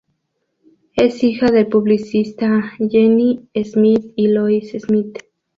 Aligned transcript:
Es 0.95 1.23
hija 1.23 1.51
del 1.51 1.67
publicista 1.67 2.63
Gene 2.79 3.41
Smith 3.63 4.13
y 4.15 4.27
de 4.29 4.33
Lois 4.33 4.71
Smith. 4.71 5.19